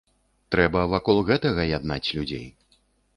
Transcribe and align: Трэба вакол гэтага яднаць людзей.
Трэба 0.53 0.85
вакол 0.93 1.21
гэтага 1.29 1.65
яднаць 1.77 2.03
людзей. 2.21 2.43